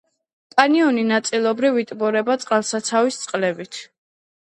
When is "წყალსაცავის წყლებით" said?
2.47-3.83